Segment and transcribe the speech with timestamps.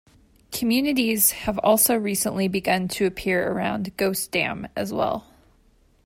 [0.51, 5.27] Communities have also recently begun to appear around Ghost Dam as well.